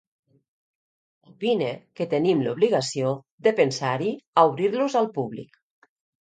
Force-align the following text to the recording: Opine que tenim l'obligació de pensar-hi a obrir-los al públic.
Opine 1.31 1.67
que 1.99 2.07
tenim 2.15 2.41
l'obligació 2.47 3.13
de 3.49 3.55
pensar-hi 3.63 4.11
a 4.45 4.49
obrir-los 4.51 5.01
al 5.03 5.15
públic. 5.21 5.65